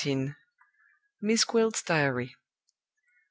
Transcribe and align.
XIV. 0.03 0.35
MISS 1.21 1.43
GWILT'S 1.45 1.83
DIARY. 1.83 2.33